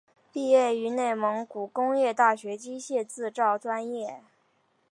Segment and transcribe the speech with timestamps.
[0.31, 4.23] 毕业于内蒙古工业大学机械制造专业。